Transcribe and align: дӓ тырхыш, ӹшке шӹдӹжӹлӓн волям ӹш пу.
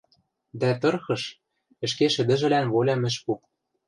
дӓ 0.59 0.69
тырхыш, 0.81 1.23
ӹшке 1.85 2.07
шӹдӹжӹлӓн 2.15 2.65
волям 2.73 3.01
ӹш 3.09 3.15
пу. 3.23 3.31